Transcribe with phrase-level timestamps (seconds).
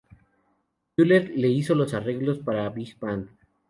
[0.95, 3.29] Fuller le hizo los arreglos para "big band.